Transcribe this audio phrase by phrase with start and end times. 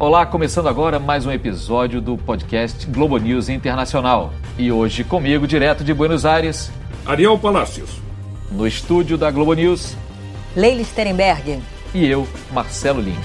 [0.00, 4.32] Olá, começando agora mais um episódio do podcast Globo News Internacional.
[4.56, 6.70] E hoje comigo, direto de Buenos Aires,
[7.04, 8.00] Ariel Palacios.
[8.52, 9.96] No estúdio da Globo News,
[10.54, 11.58] Leila Sterenberg.
[11.92, 13.18] E eu, Marcelo Lins.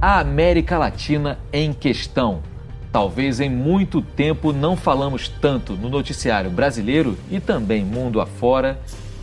[0.00, 2.42] A América Latina em questão.
[2.90, 8.80] Talvez em muito tempo não falamos tanto no noticiário brasileiro e também mundo afora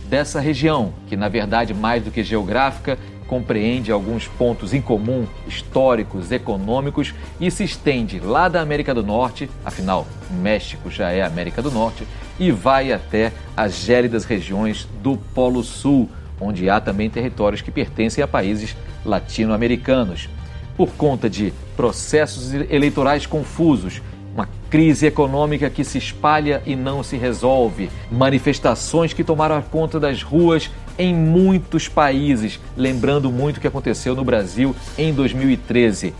[0.08, 2.98] dessa região, que na verdade mais do que geográfica
[3.30, 9.48] compreende alguns pontos em comum históricos, econômicos e se estende lá da América do Norte,
[9.64, 10.04] afinal,
[10.42, 12.04] México já é América do Norte,
[12.40, 18.24] e vai até as gélidas regiões do Polo Sul, onde há também territórios que pertencem
[18.24, 20.28] a países latino-americanos.
[20.76, 24.02] Por conta de processos eleitorais confusos,
[24.34, 30.20] uma crise econômica que se espalha e não se resolve, manifestações que tomaram conta das
[30.22, 30.68] ruas
[30.98, 36.14] em muitos países, lembrando muito o que aconteceu no Brasil em 2013.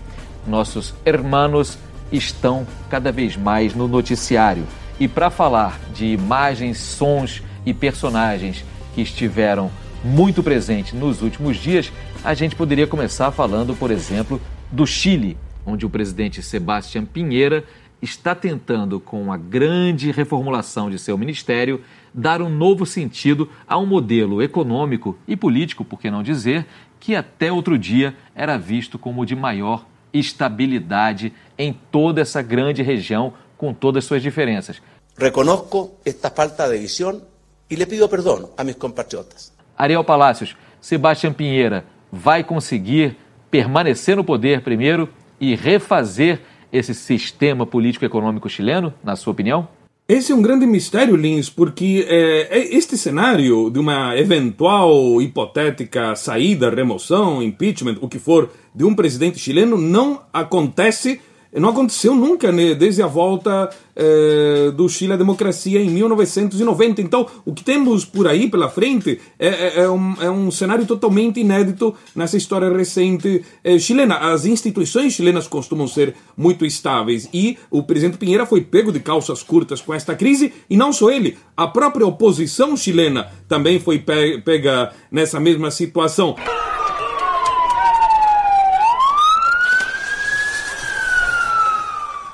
[0.46, 1.78] Nossos hermanos
[2.10, 4.66] estão cada vez mais no noticiário.
[4.98, 9.70] E para falar de imagens, sons e personagens que estiveram
[10.02, 11.92] muito presentes nos últimos dias,
[12.24, 17.64] a gente poderia começar falando, por exemplo, do Chile, onde o presidente Sebastião Pinheira
[18.02, 21.82] está tentando, com a grande reformulação de seu ministério,
[22.12, 26.66] dar um novo sentido a um modelo econômico e político, por que não dizer,
[26.98, 33.32] que até outro dia era visto como de maior estabilidade em toda essa grande região,
[33.56, 34.82] com todas as suas diferenças.
[35.16, 37.20] Reconozco esta falta de visão
[37.68, 39.52] e lhe pido perdão a meus compatriotas.
[39.76, 43.16] Ariel Palácios, Sebastião Pinheira vai conseguir
[43.50, 46.40] permanecer no poder primeiro e refazer
[46.72, 49.68] esse sistema político-econômico chileno, na sua opinião?
[50.12, 56.68] Esse é um grande mistério, Lins, porque é, este cenário de uma eventual hipotética saída,
[56.68, 61.20] remoção, impeachment, o que for, de um presidente chileno não acontece
[61.52, 67.02] não aconteceu nunca né, desde a volta eh, do Chile à democracia em 1990.
[67.02, 70.86] Então, o que temos por aí pela frente é, é, é, um, é um, cenário
[70.86, 74.16] totalmente inédito nessa história recente eh, chilena.
[74.32, 79.42] As instituições chilenas costumam ser muito estáveis e o presidente Pinheira foi pego de calças
[79.42, 84.92] curtas com esta crise e não só ele, a própria oposição chilena também foi pega
[85.10, 86.36] nessa mesma situação.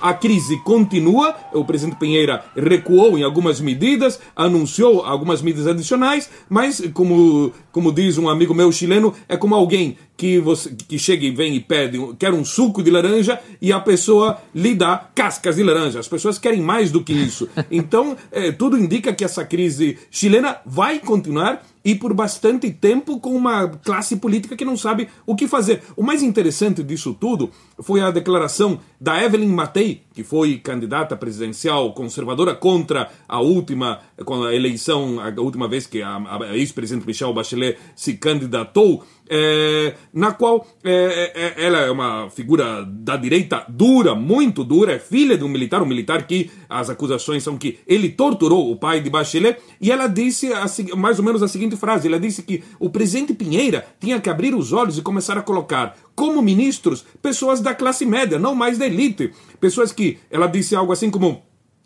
[0.07, 6.81] A crise continua, o presidente Pinheira recuou em algumas medidas, anunciou algumas medidas adicionais, mas,
[6.95, 11.33] como, como diz um amigo meu chileno, é como alguém que, você, que chega e
[11.33, 15.65] vem e pede, quer um suco de laranja e a pessoa lhe dá cascas de
[15.65, 15.99] laranja.
[15.99, 17.49] As pessoas querem mais do que isso.
[17.69, 23.31] Então, é, tudo indica que essa crise chilena vai continuar e por bastante tempo com
[23.31, 25.85] uma classe política que não sabe o que fazer.
[25.97, 27.49] O mais interessante disso tudo
[27.79, 34.55] foi a declaração da Evelyn Matei, que foi candidata presidencial conservadora contra a última a
[34.55, 40.67] eleição, a última vez que a, a ex-presidente Michelle Bachelet se candidatou é, na qual
[40.85, 45.49] é, é, ela é uma figura da direita dura, muito dura, é filha de um
[45.49, 49.91] militar, um militar que as acusações são que ele torturou o pai de Bachelet, e
[49.91, 50.67] ela disse a,
[50.97, 54.55] mais ou menos a seguinte frase: ela disse que o presidente Pinheira tinha que abrir
[54.55, 58.87] os olhos e começar a colocar como ministros pessoas da classe média, não mais da
[58.87, 61.43] elite, pessoas que ela disse algo assim como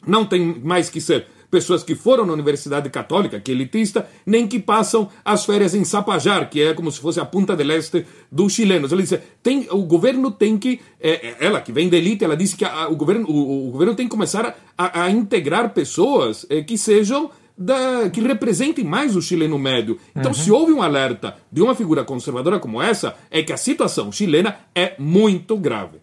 [0.06, 4.46] não tem mais que ser pessoas que foram na Universidade Católica, que é elitista, nem
[4.46, 8.06] que passam as férias em Sapajar, que é como se fosse a punta del este
[8.30, 8.92] dos chilenos.
[8.92, 12.56] Ela disse, tem, o governo tem que, é, ela que vem da elite, ela disse
[12.56, 16.62] que a, o, governo, o, o, governo tem que começar a, a integrar pessoas é,
[16.62, 19.98] que sejam da, que representem mais o chileno médio.
[20.16, 20.34] Então, uhum.
[20.34, 24.56] se houve um alerta de uma figura conservadora como essa, é que a situação chilena
[24.74, 25.98] é muito grave.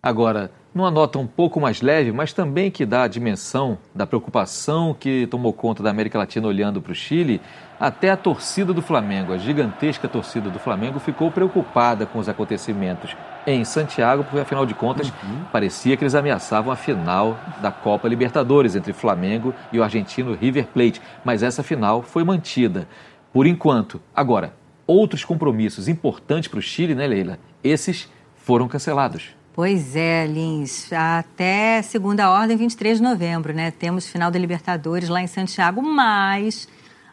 [0.00, 4.94] Agora, numa nota um pouco mais leve, mas também que dá a dimensão da preocupação
[4.94, 7.40] que tomou conta da América Latina olhando para o Chile,
[7.80, 13.16] até a torcida do Flamengo, a gigantesca torcida do Flamengo, ficou preocupada com os acontecimentos
[13.44, 15.44] em Santiago, porque afinal de contas uhum.
[15.50, 20.68] parecia que eles ameaçavam a final da Copa Libertadores entre Flamengo e o argentino River
[20.68, 22.86] Plate, mas essa final foi mantida
[23.32, 24.00] por enquanto.
[24.14, 24.54] Agora,
[24.86, 27.38] outros compromissos importantes para o Chile, né, Leila?
[27.64, 29.37] Esses foram cancelados.
[29.58, 30.92] Pois é, Lins.
[30.92, 33.72] Até segunda ordem, 23 de novembro, né?
[33.72, 36.68] Temos final da Libertadores lá em Santiago, mas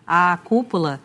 [0.06, 1.02] a cúpula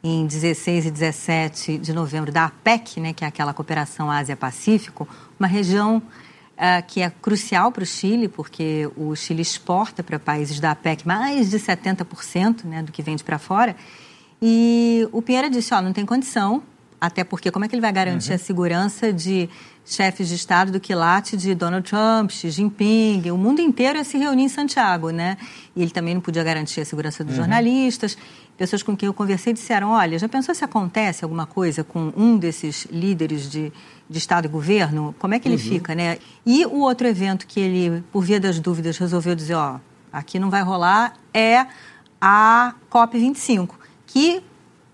[0.00, 5.08] em 16 e 17 de novembro da APEC, né, que é aquela cooperação Ásia-Pacífico,
[5.40, 10.60] uma região uh, que é crucial para o Chile, porque o Chile exporta para países
[10.60, 13.74] da APEC mais de 70% né, do que vende para fora.
[14.40, 16.62] E o Pinheiro disse: ó, não tem condição
[17.00, 18.36] Até porque como é que ele vai garantir uhum.
[18.36, 19.50] a segurança de
[19.86, 24.18] chefes de Estado do quilate de Donald Trump, Xi Jinping, o mundo inteiro ia se
[24.18, 25.38] reunir em Santiago, né?
[25.76, 27.42] E ele também não podia garantir a segurança dos uhum.
[27.42, 28.18] jornalistas.
[28.58, 32.36] Pessoas com quem eu conversei disseram, olha, já pensou se acontece alguma coisa com um
[32.36, 33.72] desses líderes de,
[34.10, 35.14] de Estado e governo?
[35.20, 35.62] Como é que ele uhum.
[35.62, 36.18] fica, né?
[36.44, 39.78] E o outro evento que ele, por via das dúvidas, resolveu dizer, ó,
[40.12, 41.64] aqui não vai rolar, é
[42.20, 43.70] a COP25,
[44.04, 44.42] que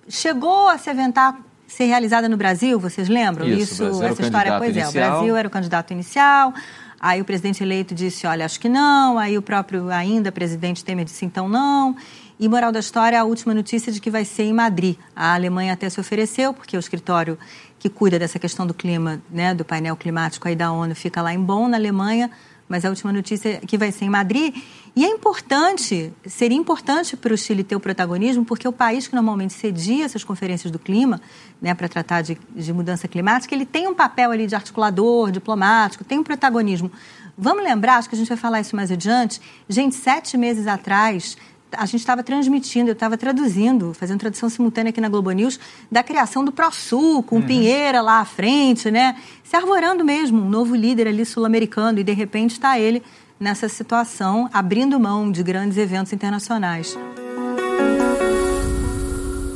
[0.06, 1.38] chegou a se aventar
[1.72, 3.46] ser realizada no Brasil, vocês lembram?
[3.46, 5.04] Isso, Isso essa história, pois inicial.
[5.04, 6.52] é, o Brasil era o candidato inicial.
[7.00, 9.19] Aí o presidente eleito disse, olha, acho que não.
[9.19, 11.96] Aí o próprio ainda presidente Temer disse, então não.
[12.38, 14.96] E moral da história, a última notícia de que vai ser em Madrid.
[15.14, 17.38] A Alemanha até se ofereceu, porque o escritório
[17.78, 21.34] que cuida dessa questão do clima, né, do painel climático aí da ONU, fica lá
[21.34, 22.30] em Bonn, na Alemanha
[22.72, 24.56] mas a última notícia que vai ser em Madrid.
[24.96, 29.14] E é importante, seria importante para o Chile ter o protagonismo, porque o país que
[29.14, 31.20] normalmente cedia essas conferências do clima,
[31.60, 36.02] né, para tratar de, de mudança climática, ele tem um papel ali de articulador, diplomático,
[36.02, 36.90] tem um protagonismo.
[37.36, 39.38] Vamos lembrar, acho que a gente vai falar isso mais adiante,
[39.69, 41.36] gente, sete meses atrás,
[41.76, 45.58] a gente estava transmitindo, eu estava traduzindo, fazendo tradução simultânea aqui na Globo News,
[45.90, 47.42] da criação do ProSul, com uhum.
[47.42, 49.16] Pinheira lá à frente, né?
[49.42, 53.02] Se arvorando mesmo, um novo líder ali sul-americano, e de repente está ele
[53.38, 56.96] nessa situação, abrindo mão de grandes eventos internacionais.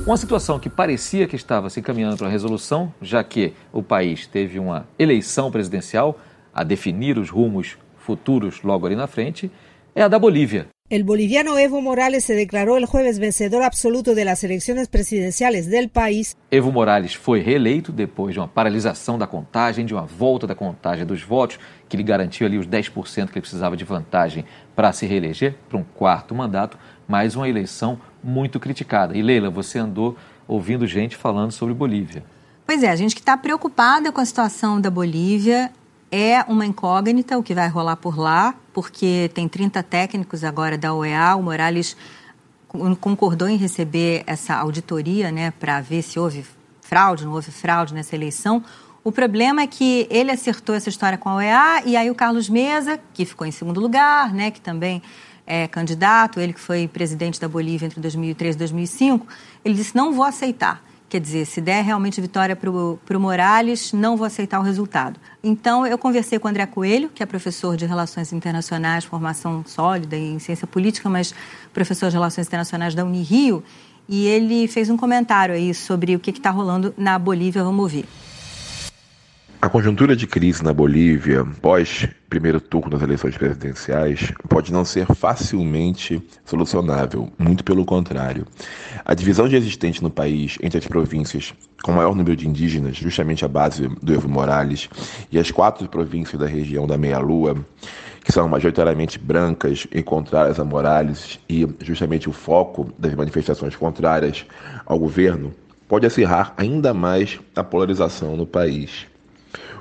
[0.06, 4.26] Uma situação que parecia que estava se encaminhando para a resolução, já que o país
[4.26, 6.20] teve uma eleição presidencial
[6.54, 9.50] a definir os rumos futuros logo ali na frente,
[9.94, 10.68] é a da Bolívia.
[10.88, 15.88] El boliviano Evo Morales se declaró el jueves vencedor absoluto de las elecciones presidenciales del
[15.88, 16.36] país.
[16.48, 21.04] Evo Morales foi reeleito depois de uma paralisação da contagem, de uma volta da contagem
[21.04, 24.44] dos votos, que lhe garantiu ali os 10% que ele precisava de vantagem
[24.76, 26.78] para se reeleger para um quarto mandato,
[27.08, 29.18] mais uma eleição muito criticada.
[29.18, 30.16] E Leila, você andou
[30.46, 32.22] ouvindo gente falando sobre Bolívia.
[32.64, 35.72] Pois é, a gente que está preocupada com a situação da Bolívia
[36.16, 40.94] é uma incógnita o que vai rolar por lá, porque tem 30 técnicos agora da
[40.94, 41.36] OEA.
[41.36, 41.94] O Morales
[43.00, 46.42] concordou em receber essa auditoria né, para ver se houve
[46.80, 48.64] fraude, não houve fraude nessa eleição.
[49.04, 52.48] O problema é que ele acertou essa história com a OEA e aí o Carlos
[52.48, 55.02] Mesa, que ficou em segundo lugar, né, que também
[55.46, 59.26] é candidato, ele que foi presidente da Bolívia entre 2003 e 2005,
[59.62, 60.82] ele disse: não vou aceitar.
[61.08, 65.20] Quer dizer, se der realmente vitória para o Morales, não vou aceitar o resultado.
[65.42, 70.16] Então, eu conversei com o André Coelho, que é professor de Relações Internacionais, formação sólida
[70.16, 71.32] em ciência política, mas
[71.72, 73.62] professor de Relações Internacionais da Unirio,
[74.08, 77.62] e ele fez um comentário aí sobre o que está rolando na Bolívia.
[77.62, 78.04] Vamos ouvir.
[79.60, 85.06] A conjuntura de crise na Bolívia, pós primeiro turno das eleições presidenciais, pode não ser
[85.14, 88.46] facilmente solucionável, muito pelo contrário.
[89.02, 93.46] A divisão já existente no país entre as províncias com maior número de indígenas, justamente
[93.46, 94.90] a base do Evo Morales,
[95.32, 97.56] e as quatro províncias da região da Meia-Lua,
[98.22, 104.44] que são majoritariamente brancas e contrárias a Morales, e justamente o foco das manifestações contrárias
[104.84, 105.54] ao governo,
[105.88, 109.06] pode acirrar ainda mais a polarização no país.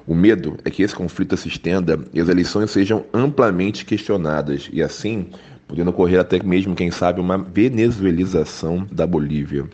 [0.08, 4.84] O medo é que esse conflito se estenda e as eleições sejam amplamente questionadas e,
[4.84, 5.30] assim,
[5.68, 9.66] podendo ocorrer até mesmo, quem sabe, uma venezuelização da Bolívia.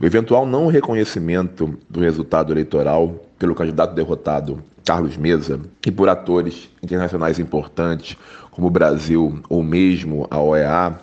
[0.00, 6.68] O eventual não reconhecimento do resultado eleitoral pelo candidato derrotado, Carlos Mesa, e por atores
[6.82, 8.16] internacionais importantes,
[8.50, 10.98] como o Brasil ou mesmo a OEA,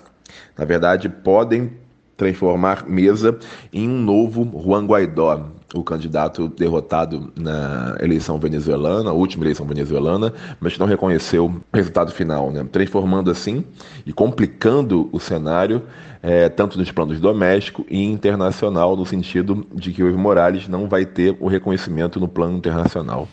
[0.58, 1.72] na verdade, podem
[2.18, 3.38] transformar Mesa
[3.72, 10.34] em um novo Juan Guaidó, o candidato derrotado na eleição venezuelana, a última eleição venezuelana,
[10.60, 12.66] mas não reconheceu o resultado final, né?
[12.72, 13.66] transformando assim
[14.06, 15.84] e complicando o cenário,
[16.24, 20.88] é, tanto nos planos doméstico e internacional, no sentido de que o Evo Morales não
[20.88, 23.28] vai ter o reconhecimento no plano internacional.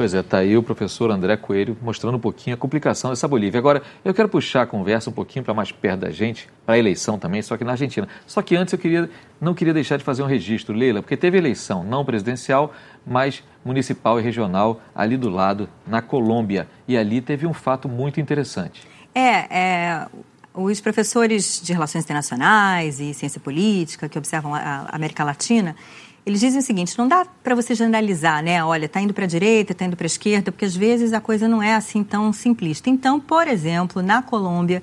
[0.00, 3.58] Pois é, está aí o professor André Coelho mostrando um pouquinho a complicação dessa Bolívia.
[3.58, 6.78] Agora, eu quero puxar a conversa um pouquinho para mais perto da gente, para a
[6.78, 8.08] eleição também, só que na Argentina.
[8.26, 11.36] Só que antes eu queria, não queria deixar de fazer um registro, Leila, porque teve
[11.36, 12.72] eleição não presidencial,
[13.06, 16.66] mas municipal e regional ali do lado, na Colômbia.
[16.88, 18.88] E ali teve um fato muito interessante.
[19.14, 20.06] É, é
[20.54, 25.76] os professores de Relações Internacionais e Ciência Política que observam a América Latina
[26.24, 28.62] eles dizem o seguinte: não dá para você generalizar, né?
[28.64, 31.20] Olha, está indo para a direita, está indo para a esquerda, porque às vezes a
[31.20, 32.90] coisa não é assim tão simplista.
[32.90, 34.82] Então, por exemplo, na Colômbia,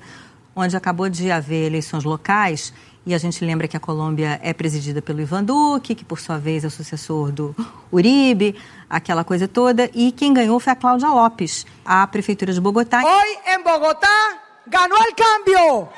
[0.54, 2.72] onde acabou de haver eleições locais,
[3.06, 6.36] e a gente lembra que a Colômbia é presidida pelo Ivan Duque, que por sua
[6.36, 7.56] vez é o sucessor do
[7.90, 8.54] Uribe,
[8.90, 13.00] aquela coisa toda, e quem ganhou foi a Cláudia Lopes, a prefeitura de Bogotá.
[13.02, 15.88] Hoy, em Bogotá, ganhou o cambio.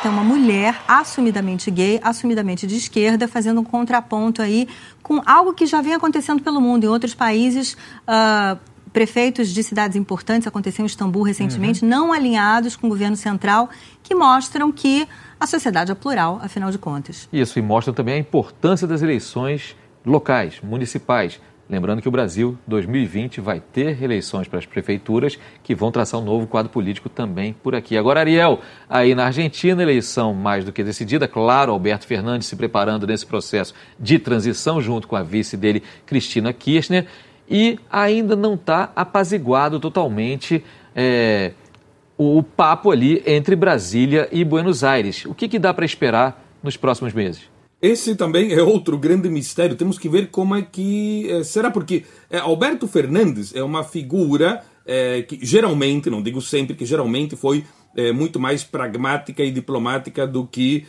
[0.00, 4.66] Então, uma mulher assumidamente gay, assumidamente de esquerda, fazendo um contraponto aí
[5.02, 6.84] com algo que já vem acontecendo pelo mundo.
[6.84, 7.76] Em outros países,
[8.08, 8.58] uh,
[8.94, 11.90] prefeitos de cidades importantes, aconteceu em Istambul recentemente, uhum.
[11.90, 13.68] não alinhados com o governo central,
[14.02, 15.06] que mostram que
[15.38, 17.28] a sociedade é plural, afinal de contas.
[17.30, 21.38] Isso, e mostra também a importância das eleições locais, municipais.
[21.70, 26.24] Lembrando que o Brasil 2020 vai ter eleições para as prefeituras que vão traçar um
[26.24, 27.96] novo quadro político também por aqui.
[27.96, 28.58] Agora, Ariel,
[28.88, 31.28] aí na Argentina, eleição mais do que decidida.
[31.28, 36.52] Claro, Alberto Fernandes se preparando nesse processo de transição junto com a vice dele, Cristina
[36.52, 37.06] Kirchner.
[37.48, 41.52] E ainda não está apaziguado totalmente é,
[42.18, 45.24] o papo ali entre Brasília e Buenos Aires.
[45.24, 47.48] O que, que dá para esperar nos próximos meses?
[47.82, 49.76] Esse também é outro grande mistério.
[49.76, 51.26] Temos que ver como é que.
[51.30, 56.74] É, será porque é, Alberto Fernandes é uma figura é, que geralmente, não digo sempre,
[56.74, 57.64] que geralmente foi
[58.14, 60.86] muito mais pragmática e diplomática do que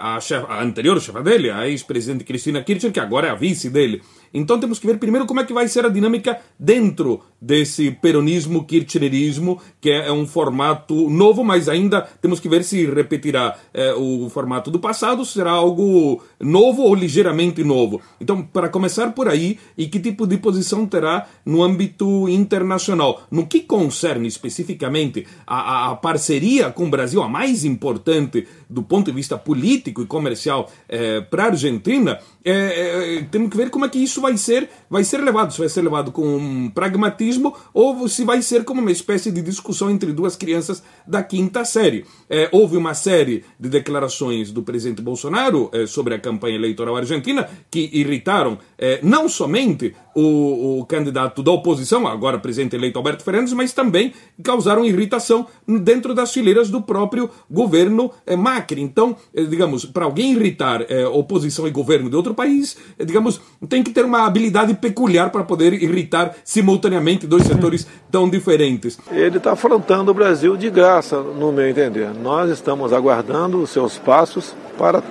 [0.00, 3.68] a, chefe, a anterior chefa dele, a ex-presidente Cristina Kirchner, que agora é a vice
[3.68, 4.00] dele.
[4.32, 8.64] Então temos que ver primeiro como é que vai ser a dinâmica dentro desse peronismo
[8.64, 14.30] kirchnerismo, que é, um formato novo, mas ainda temos que ver se repetirá é, o
[14.30, 18.00] formato do passado, será algo novo ou ligeiramente novo.
[18.20, 23.22] Então, para começar por aí, e que tipo de posição terá no âmbito internacional?
[23.28, 29.06] No que concerne especificamente a, a parceria com o Brasil, a mais importante do ponto
[29.06, 33.88] de vista político e comercial é, para a Argentina, é, temos que ver como é
[33.88, 35.52] que isso vai ser, vai ser levado.
[35.52, 39.42] Se vai ser levado com um pragmatismo ou se vai ser como uma espécie de
[39.42, 42.06] discussão entre duas crianças da quinta série.
[42.30, 47.48] É, houve uma série de declarações do presidente Bolsonaro é, sobre a campanha eleitoral argentina
[47.70, 53.52] que irritaram é, não somente o, o, candidato da oposição, agora presidente eleito Alberto Fernandes,
[53.52, 54.12] mas também
[54.42, 58.80] causaram irritação dentro das fileiras do próprio governo é, Macri.
[58.80, 63.90] Então, é, digamos, para alguém irritar oposição e governo de outro país, digamos, tem que
[63.90, 68.98] ter uma habilidade peculiar para poder irritar simultaneamente dois setores tão diferentes.
[69.10, 72.10] Ele está afrontando o Brasil de graça, no meu entender.
[72.14, 75.02] Nós estamos aguardando os seus passos para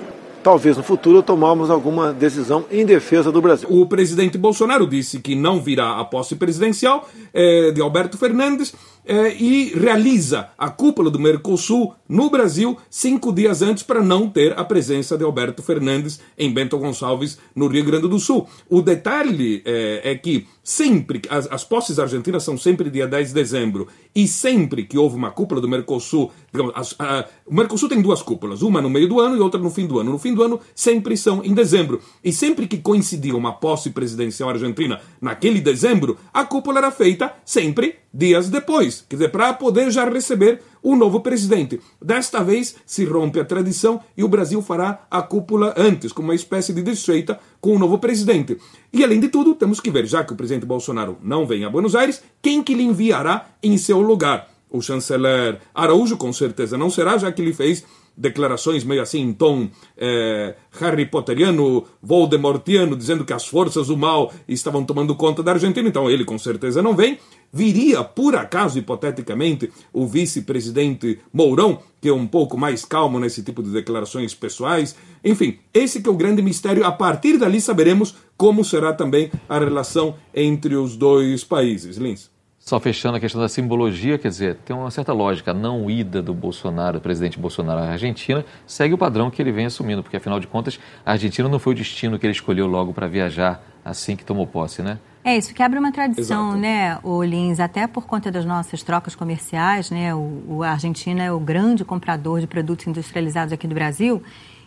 [0.42, 3.68] talvez no futuro tomarmos alguma decisão em defesa do Brasil.
[3.70, 9.34] O presidente Bolsonaro disse que não virá a posse presidencial eh, de Alberto Fernandes é,
[9.34, 14.64] e realiza a cúpula do Mercosul no Brasil cinco dias antes para não ter a
[14.64, 18.46] presença de Alberto Fernandes em Bento Gonçalves, no Rio Grande do Sul.
[18.68, 23.34] O detalhe é, é que sempre, as, as posses argentinas são sempre dia 10 de
[23.34, 28.00] dezembro, e sempre que houve uma cúpula do Mercosul, digamos, as, a, o Mercosul tem
[28.00, 30.12] duas cúpulas, uma no meio do ano e outra no fim do ano.
[30.12, 32.00] No fim do ano sempre são em dezembro.
[32.22, 38.01] E sempre que coincidia uma posse presidencial argentina naquele dezembro, a cúpula era feita sempre
[38.12, 41.80] dias depois, quer dizer, para poder já receber o novo presidente.
[42.00, 46.34] Desta vez se rompe a tradição e o Brasil fará a cúpula antes, como uma
[46.34, 48.58] espécie de desfeita com o novo presidente.
[48.92, 51.70] E além de tudo, temos que ver, já que o presidente Bolsonaro não vem a
[51.70, 54.48] Buenos Aires, quem que lhe enviará em seu lugar.
[54.68, 57.84] O chanceler Araújo com certeza não será, já que ele fez
[58.16, 64.32] declarações meio assim em tom é, Harry Potteriano, Voldemortiano, dizendo que as forças do mal
[64.48, 67.18] estavam tomando conta da Argentina, então ele com certeza não vem.
[67.54, 73.62] Viria, por acaso, hipoteticamente, o vice-presidente Mourão, que é um pouco mais calmo nesse tipo
[73.62, 74.96] de declarações pessoais.
[75.22, 76.84] Enfim, esse que é o grande mistério.
[76.86, 81.98] A partir dali saberemos como será também a relação entre os dois países.
[81.98, 82.31] Lins.
[82.64, 85.50] Só fechando a questão da simbologia, quer dizer, tem uma certa lógica.
[85.50, 89.50] A não ida do Bolsonaro, do presidente Bolsonaro à Argentina, segue o padrão que ele
[89.50, 92.68] vem assumindo, porque afinal de contas, a Argentina não foi o destino que ele escolheu
[92.68, 95.00] logo para viajar assim que tomou posse, né?
[95.24, 96.60] É, isso quebra uma tradição, Exato.
[96.60, 100.14] né, o Lins, até por conta das nossas trocas comerciais, né?
[100.14, 104.22] O, o, a Argentina é o grande comprador de produtos industrializados aqui do Brasil.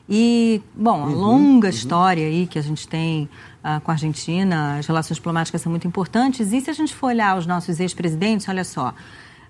[0.07, 1.73] E, bom, a uhum, longa uhum.
[1.73, 3.29] história aí que a gente tem
[3.63, 6.53] uh, com a Argentina, as relações diplomáticas são muito importantes.
[6.53, 8.93] E se a gente for olhar os nossos ex-presidentes, olha só.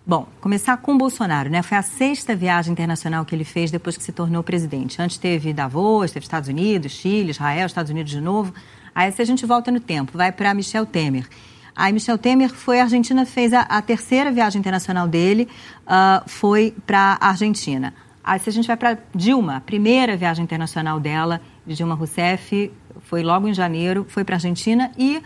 [0.07, 1.63] Bom, começar com o Bolsonaro, né?
[1.63, 5.01] Foi a sexta viagem internacional que ele fez depois que se tornou presidente.
[5.01, 8.53] Antes teve Davos, teve Estados Unidos, Chile, Israel, Estados Unidos de novo.
[8.93, 11.27] Aí se a gente volta no tempo, vai para Michel Temer.
[11.75, 15.49] Aí Michel Temer foi à Argentina, fez a, a terceira viagem internacional dele,
[15.87, 17.93] uh, foi para a Argentina.
[18.25, 22.71] Aí se a gente vai para Dilma, a primeira viagem internacional dela, de Dilma Rousseff,
[23.01, 25.21] foi logo em janeiro, foi para a Argentina e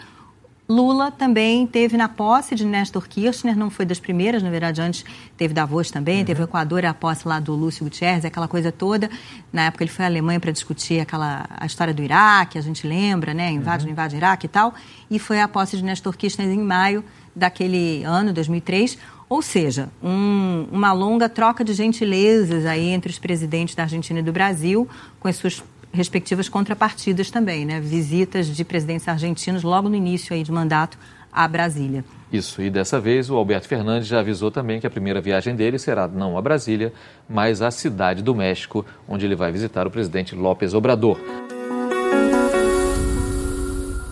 [0.69, 5.03] Lula também teve na posse de Néstor Kirchner, não foi das primeiras, na verdade, antes
[5.35, 6.25] teve Davos também, uhum.
[6.25, 9.09] teve o Equador, a posse lá do Lúcio Gutierrez, aquela coisa toda.
[9.51, 12.85] Na época ele foi à Alemanha para discutir aquela, a história do Iraque, a gente
[12.85, 13.49] lembra, né?
[13.49, 13.91] Invade, uhum.
[13.91, 14.75] invade Iraque e tal.
[15.09, 17.03] E foi a posse de Néstor Kirchner em maio
[17.35, 18.95] daquele ano, 2003,
[19.29, 24.23] Ou seja, um, uma longa troca de gentilezas aí entre os presidentes da Argentina e
[24.23, 27.79] do Brasil, com as suas respectivas contrapartidas também, né?
[27.79, 30.97] Visitas de presidentes argentinos logo no início aí de mandato
[31.31, 32.03] a Brasília.
[32.31, 35.77] Isso, e dessa vez o Alberto Fernandes já avisou também que a primeira viagem dele
[35.77, 36.91] será não a Brasília,
[37.27, 41.19] mas à cidade do México, onde ele vai visitar o presidente López Obrador.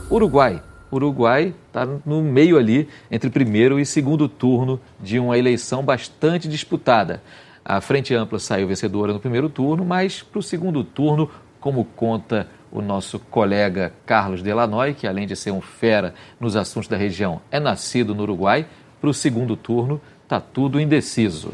[0.10, 0.62] Uruguai.
[0.92, 7.22] Uruguai está no meio ali entre primeiro e segundo turno de uma eleição bastante disputada.
[7.64, 11.30] A Frente Ampla saiu vencedora no primeiro turno, mas para o segundo turno,
[11.60, 16.88] como conta o nosso colega Carlos Delanoy, que além de ser um fera nos assuntos
[16.88, 18.66] da região, é nascido no Uruguai,
[19.02, 21.52] para o segundo turno está tudo indeciso.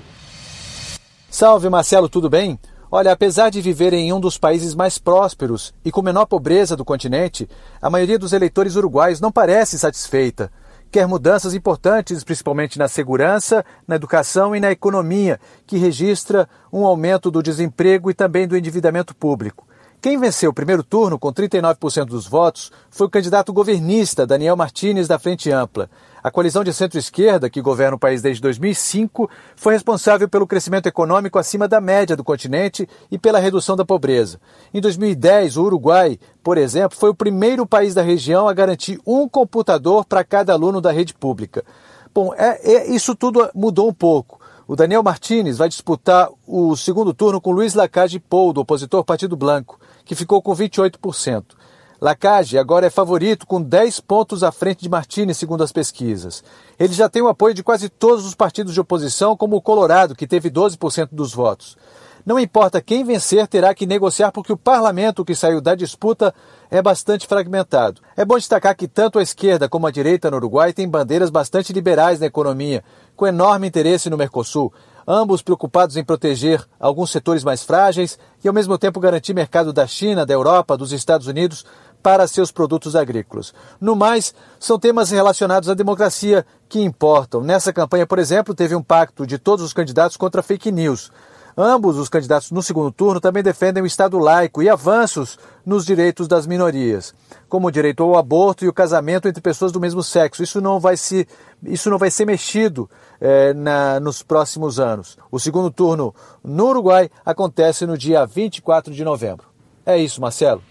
[1.29, 2.59] Salve Marcelo, tudo bem?
[2.95, 6.85] Olha, apesar de viver em um dos países mais prósperos e com menor pobreza do
[6.85, 7.49] continente,
[7.81, 10.51] a maioria dos eleitores uruguaios não parece satisfeita.
[10.91, 17.31] Quer mudanças importantes, principalmente na segurança, na educação e na economia, que registra um aumento
[17.31, 19.65] do desemprego e também do endividamento público.
[20.03, 25.07] Quem venceu o primeiro turno com 39% dos votos foi o candidato governista Daniel Martínez
[25.07, 25.89] da Frente Ampla.
[26.21, 31.39] A coalizão de centro-esquerda, que governa o país desde 2005, foi responsável pelo crescimento econômico
[31.39, 34.41] acima da média do continente e pela redução da pobreza.
[34.73, 39.25] Em 2010, o Uruguai, por exemplo, foi o primeiro país da região a garantir um
[39.29, 41.63] computador para cada aluno da rede pública.
[42.13, 44.37] Bom, é, é, isso tudo mudou um pouco.
[44.67, 49.37] O Daniel Martínez vai disputar o segundo turno com Luiz Lacage Pou, do opositor Partido
[49.37, 51.43] Blanco que ficou com 28%.
[52.03, 56.43] Lacage agora é favorito com 10 pontos à frente de Martini, segundo as pesquisas.
[56.77, 60.13] Ele já tem o apoio de quase todos os partidos de oposição, como o Colorado,
[60.13, 61.77] que teve 12% dos votos.
[62.25, 66.33] Não importa quem vencer, terá que negociar porque o parlamento que saiu da disputa
[66.71, 68.01] é bastante fragmentado.
[68.15, 71.73] É bom destacar que tanto a esquerda como a direita no Uruguai têm bandeiras bastante
[71.73, 72.83] liberais na economia,
[73.15, 74.73] com enorme interesse no Mercosul
[75.07, 79.87] ambos preocupados em proteger alguns setores mais frágeis e, ao mesmo tempo, garantir mercado da
[79.87, 81.65] China, da Europa, dos Estados Unidos
[82.01, 83.53] para seus produtos agrícolas.
[83.79, 87.41] No mais, são temas relacionados à democracia que importam.
[87.41, 91.09] Nessa campanha, por exemplo, teve um pacto de todos os candidatos contra fake news.
[91.55, 96.27] Ambos os candidatos no segundo turno também defendem o Estado laico e avanços nos direitos
[96.27, 97.13] das minorias,
[97.47, 100.41] como o direito ao aborto e o casamento entre pessoas do mesmo sexo.
[100.41, 101.27] Isso não vai, se,
[101.63, 102.89] isso não vai ser mexido
[103.21, 105.17] é, na, nos próximos anos.
[105.31, 106.13] O segundo turno
[106.43, 109.45] no Uruguai acontece no dia 24 de novembro.
[109.85, 110.63] É isso, Marcelo.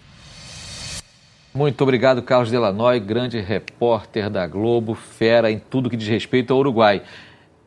[1.55, 6.59] Muito obrigado, Carlos Delanoy, grande repórter da Globo, fera em tudo que diz respeito ao
[6.59, 7.03] Uruguai.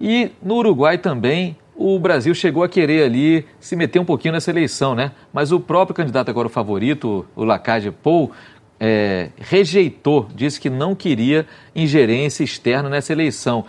[0.02, 4.50] E no Uruguai também o Brasil chegou a querer ali se meter um pouquinho nessa
[4.50, 5.12] eleição, né?
[5.34, 8.32] Mas o próprio candidato agora o favorito, o Lacage Pou,
[8.80, 13.66] é, rejeitou, disse que não queria ingerência externa nessa eleição.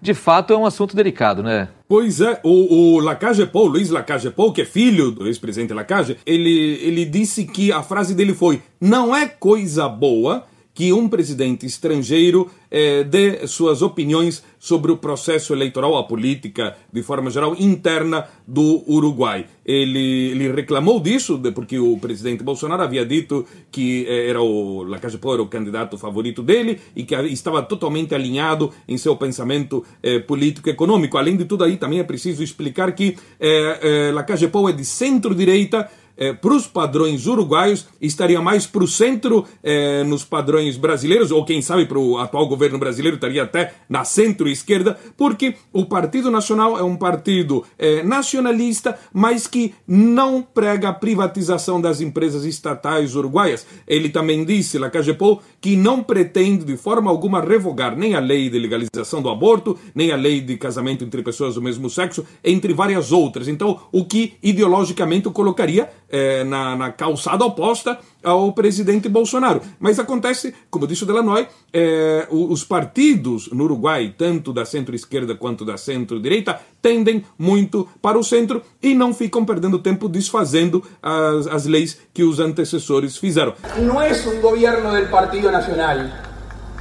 [0.00, 1.68] De fato, é um assunto delicado, né?
[1.88, 6.18] Pois é, o, o Lacage Pou, Luiz Lacage Pou, que é filho do ex-presidente Lacage,
[6.26, 10.44] ele, ele disse que a frase dele foi: não é coisa boa
[10.76, 17.02] que um presidente estrangeiro eh, dê suas opiniões sobre o processo eleitoral, a política, de
[17.02, 19.46] forma geral, interna do Uruguai.
[19.64, 25.16] Ele, ele reclamou disso, porque o presidente Bolsonaro havia dito que eh, era o Lacage
[25.16, 30.18] Pou era o candidato favorito dele e que estava totalmente alinhado em seu pensamento eh,
[30.18, 31.16] político e econômico.
[31.16, 34.84] Além de tudo, aí também é preciso explicar que eh, eh, Lacage Pou é de
[34.84, 41.30] centro-direita, é, para os padrões uruguaios, estaria mais para o centro é, nos padrões brasileiros,
[41.30, 46.30] ou quem sabe para o atual governo brasileiro estaria até na centro-esquerda, porque o Partido
[46.30, 53.14] Nacional é um partido é, nacionalista, mas que não prega a privatização das empresas estatais
[53.14, 53.66] uruguaias.
[53.86, 58.58] Ele também disse, Lacagepou, que não pretende de forma alguma revogar nem a lei de
[58.58, 63.12] legalização do aborto, nem a lei de casamento entre pessoas do mesmo sexo, entre várias
[63.12, 63.48] outras.
[63.48, 69.60] Então, o que ideologicamente colocaria é, na, na, calçada oposta ao presidente Bolsonaro.
[69.78, 75.64] Mas acontece, como disse o Delanoy, é, os partidos no Uruguai, tanto da centro-esquerda quanto
[75.64, 81.66] da centro-direita, tendem muito para o centro e não ficam perdendo tempo desfazendo as, as
[81.66, 83.54] leis que os antecessores fizeram.
[83.78, 86.25] Não é um governo do Partido Nacional.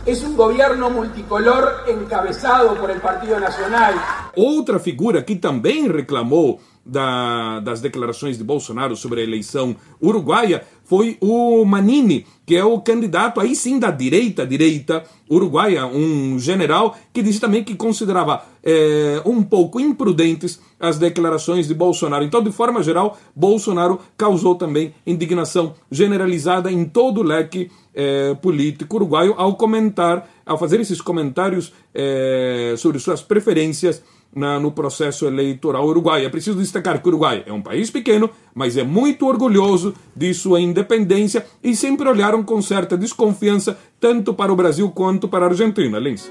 [0.08, 3.92] É um governo multicolor encabeçado por el Partido Nacional.
[4.36, 11.18] Outra figura que também reclamou da, das declarações de Bolsonaro sobre a eleição uruguaia foi
[11.20, 17.24] o Manini, que é o candidato aí sim da direita, direita uruguaia, um general que
[17.24, 22.24] disse também que considerava é, um pouco imprudentes as declarações de Bolsonaro.
[22.24, 28.98] Então, de forma geral, Bolsonaro causou também indignação generalizada em todo o leque é, político
[28.98, 34.04] uruguaio ao comentar a fazer esses comentários eh, sobre suas preferências
[34.36, 36.26] na, no processo eleitoral uruguaio.
[36.26, 40.34] É preciso destacar que o Uruguai é um país pequeno, mas é muito orgulhoso de
[40.34, 45.50] sua independência e sempre olharam com certa desconfiança tanto para o Brasil quanto para a
[45.50, 45.98] Argentina.
[45.98, 46.30] Lins.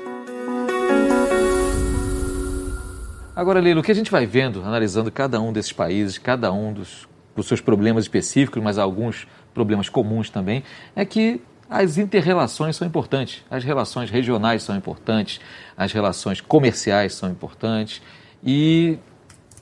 [3.35, 6.73] Agora, Lilo, o que a gente vai vendo, analisando cada um desses países, cada um
[6.73, 10.63] dos, dos seus problemas específicos, mas alguns problemas comuns também,
[10.95, 15.41] é que as interrelações são importantes, as relações regionais são importantes,
[15.77, 18.03] as relações comerciais são importantes
[18.45, 18.99] e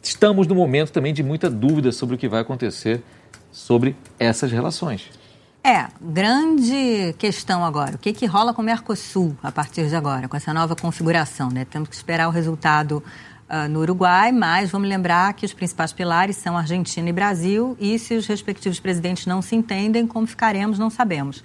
[0.03, 3.03] estamos no momento também de muita dúvida sobre o que vai acontecer
[3.51, 5.11] sobre essas relações.
[5.65, 7.95] É, grande questão agora.
[7.95, 11.51] O que, que rola com o Mercosul a partir de agora, com essa nova configuração?
[11.51, 11.65] Né?
[11.65, 13.01] Temos que esperar o resultado
[13.49, 17.97] uh, no Uruguai, mas vamos lembrar que os principais pilares são Argentina e Brasil, e
[17.97, 21.45] se os respectivos presidentes não se entendem, como ficaremos, não sabemos.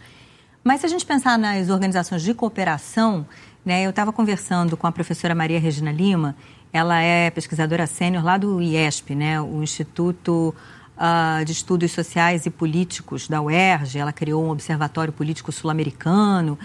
[0.68, 3.26] Mas se a gente pensar nas organizações de cooperação,
[3.64, 6.36] né, eu estava conversando com a professora Maria Regina Lima,
[6.74, 10.54] ela é pesquisadora sênior lá do IESP, né, o Instituto
[10.98, 16.60] uh, de Estudos Sociais e Políticos da UERJ, ela criou um observatório político sul-americano,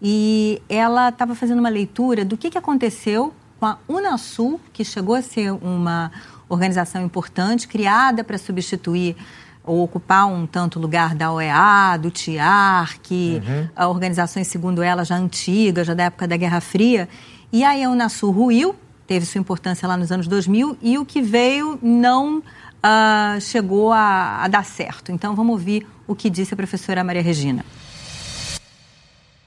[0.00, 5.14] e ela estava fazendo uma leitura do que, que aconteceu com a Unasul, que chegou
[5.14, 6.10] a ser uma
[6.48, 9.14] organização importante, criada para substituir
[9.64, 13.88] ou ocupar um tanto lugar da OEA, do TIAR, que uhum.
[13.88, 17.08] organizações, segundo ela, já antigas, já da época da Guerra Fria.
[17.52, 18.74] E aí a Unasul ruiu,
[19.06, 24.42] teve sua importância lá nos anos 2000, e o que veio não uh, chegou a,
[24.42, 25.12] a dar certo.
[25.12, 27.64] Então vamos ouvir o que disse a professora Maria Regina.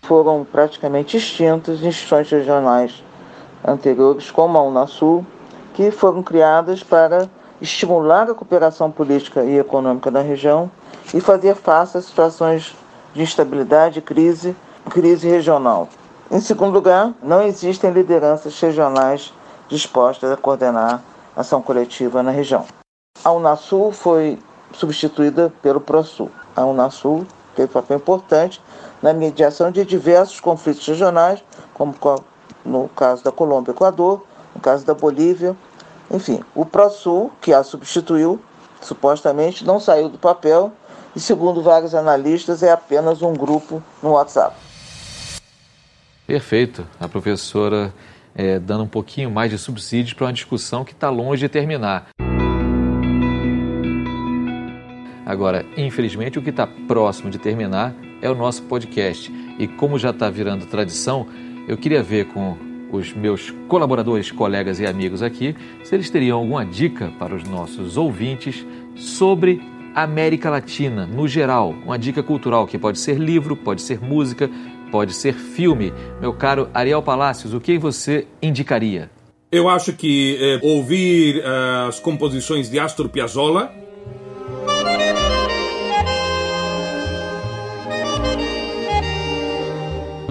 [0.04, 3.04] Foram praticamente extintas instituições regionais
[3.68, 5.26] anteriores, como a Unasul,
[5.74, 7.30] que foram criadas para
[7.66, 10.72] estimular a cooperação política e econômica da região
[11.14, 12.76] e fazer face a situações
[13.14, 14.56] de instabilidade e crise,
[14.90, 15.90] crise regional.
[16.32, 19.34] Em segundo lugar, não existem lideranças regionais
[19.68, 21.02] dispostas a coordenar
[21.36, 22.66] ação coletiva na região.
[23.24, 24.40] A Unasul foi
[24.72, 26.30] substituída pelo ProSul.
[26.56, 27.26] A Unasul
[27.56, 28.62] teve papel importante
[29.02, 31.96] na mediação de diversos conflitos regionais, como
[32.64, 34.24] no caso da Colômbia e Equador,
[34.54, 35.56] no caso da Bolívia
[36.10, 38.40] enfim, o ProSul, que a substituiu,
[38.82, 40.72] supostamente não saiu do papel
[41.16, 44.56] e, segundo vários analistas, é apenas um grupo no WhatsApp.
[46.28, 46.86] Perfeito.
[47.00, 47.94] A professora
[48.34, 52.08] é, dando um pouquinho mais de subsídios para uma discussão que está longe de terminar.
[55.26, 59.32] Agora, infelizmente, o que está próximo de terminar é o nosso podcast.
[59.58, 61.28] E como já está virando tradição,
[61.68, 66.66] eu queria ver com os meus colaboradores, colegas e amigos aqui se eles teriam alguma
[66.66, 69.62] dica para os nossos ouvintes sobre
[69.94, 71.74] América Latina no geral.
[71.86, 74.50] Uma dica cultural que pode ser livro, pode ser música,
[74.92, 75.94] pode ser filme.
[76.20, 79.10] Meu caro Ariel Palácios, o que você indicaria?
[79.52, 83.74] Eu acho que é, ouvir uh, as composições de Astor Piazzolla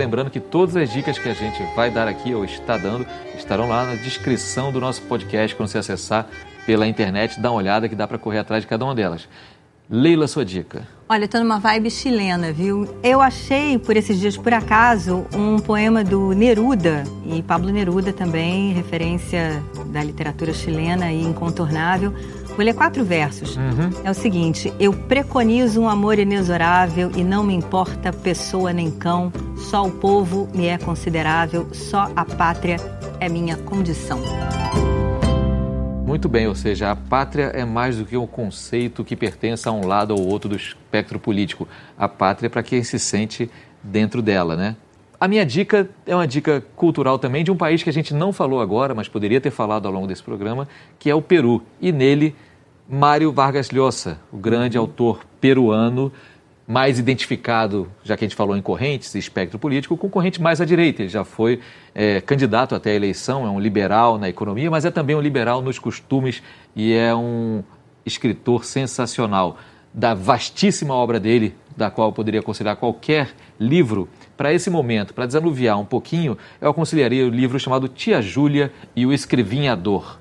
[0.05, 3.07] Lembrando que todas as dicas que a gente vai dar aqui ou está dando
[3.39, 5.57] estarão lá na descrição do nosso podcast.
[5.57, 6.27] Quando você acessar
[6.67, 9.27] pela internet, dá uma olhada que dá para correr atrás de cada uma delas.
[9.89, 10.87] Leila, sua dica.
[11.09, 12.87] Olha, estou numa vibe chilena, viu?
[13.03, 18.75] Eu achei, por esses dias, por acaso, um poema do Neruda, e Pablo Neruda também,
[18.75, 22.13] referência da literatura chilena e incontornável.
[22.57, 23.57] Vou ler quatro versos.
[23.57, 23.91] Uhum.
[24.05, 29.33] É o seguinte: Eu preconizo um amor inexorável e não me importa pessoa nem cão,
[29.57, 32.77] só o povo me é considerável, só a pátria
[33.19, 34.21] é minha condição.
[36.07, 39.73] Muito bem, ou seja, a pátria é mais do que um conceito que pertence a
[39.73, 41.67] um lado ou outro do espectro político.
[41.99, 43.51] A pátria é para quem se sente
[43.83, 44.77] dentro dela, né?
[45.25, 48.31] A minha dica é uma dica cultural também de um país que a gente não
[48.31, 51.63] falou agora, mas poderia ter falado ao longo desse programa, que é o Peru.
[51.81, 52.37] E nele,
[52.87, 56.13] Mário Vargas Llosa, o grande autor peruano,
[56.69, 60.61] mais identificado, já que a gente falou em correntes e espectro político, com corrente mais
[60.61, 61.01] à direita.
[61.01, 61.59] Ele já foi
[61.95, 65.63] é, candidato até a eleição, é um liberal na economia, mas é também um liberal
[65.63, 66.43] nos costumes
[66.77, 67.65] e é um
[68.05, 69.57] escritor sensacional.
[69.95, 73.29] Da vastíssima obra dele, da qual eu poderia considerar qualquer
[73.61, 78.73] livro, para esse momento, para desanuviar um pouquinho, eu aconselharia o livro chamado Tia Júlia
[78.97, 80.19] e o Escrevinhador.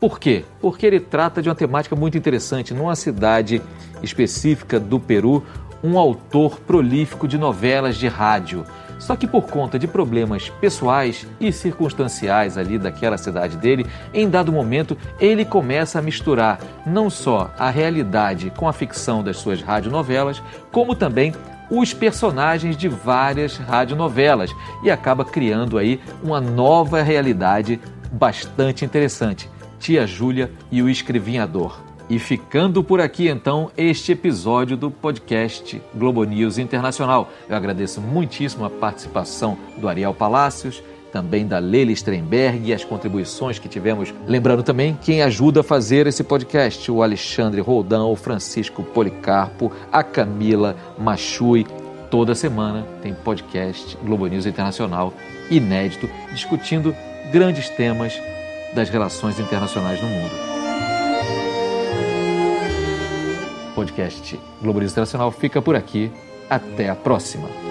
[0.00, 0.44] Por quê?
[0.60, 2.74] Porque ele trata de uma temática muito interessante.
[2.74, 3.62] Numa cidade
[4.02, 5.44] específica do Peru,
[5.82, 8.66] um autor prolífico de novelas de rádio.
[8.98, 14.52] Só que por conta de problemas pessoais e circunstanciais ali daquela cidade dele, em dado
[14.52, 20.42] momento ele começa a misturar não só a realidade com a ficção das suas radionovelas,
[20.70, 21.32] como também
[21.70, 24.50] os personagens de várias radionovelas
[24.82, 27.80] e acaba criando aí uma nova realidade
[28.12, 29.48] bastante interessante.
[29.78, 31.93] Tia Júlia e o Escrevinhador.
[32.08, 37.30] E ficando por aqui então este episódio do podcast Globo News Internacional.
[37.48, 43.58] Eu agradeço muitíssimo a participação do Ariel Palácios, também da Leila Strenberg e as contribuições
[43.58, 44.12] que tivemos.
[44.26, 50.02] Lembrando também quem ajuda a fazer esse podcast: o Alexandre Roldão, o Francisco Policarpo, a
[50.02, 51.66] Camila Machui.
[52.10, 55.12] Toda semana tem podcast Globo News Internacional
[55.50, 56.94] inédito discutindo
[57.32, 58.12] grandes temas
[58.74, 60.53] das relações internacionais no mundo.
[63.84, 66.10] Podcast Globo News Internacional fica por aqui.
[66.48, 67.63] Até a próxima.